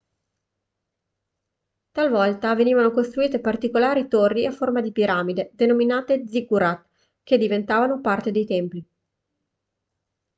[1.91, 6.83] talvolta venivano costruite particolari torri a forma di piramide denominate ziggurat
[7.21, 8.83] che diventavano parte dei templi